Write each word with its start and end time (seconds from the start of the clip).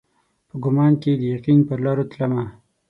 په 0.47 0.55
ګمان 0.63 0.93
کښي 1.01 1.13
د 1.19 1.23
یقین 1.35 1.59
پرلارو 1.67 2.09
تلمه 2.11 2.43